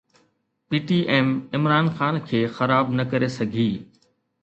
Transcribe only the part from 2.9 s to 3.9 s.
نه ڪري سگهي